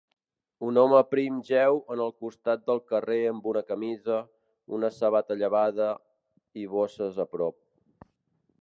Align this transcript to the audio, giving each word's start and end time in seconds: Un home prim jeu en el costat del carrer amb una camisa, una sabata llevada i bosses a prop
Un 0.67 0.77
home 0.83 1.01
prim 1.09 1.35
jeu 1.49 1.77
en 1.95 2.01
el 2.05 2.13
costat 2.23 2.63
del 2.71 2.81
carrer 2.93 3.19
amb 3.33 3.51
una 3.53 3.63
camisa, 3.69 4.19
una 4.79 4.93
sabata 4.97 5.41
llevada 5.45 5.95
i 6.65 6.69
bosses 6.77 7.23
a 7.27 7.31
prop 7.37 8.11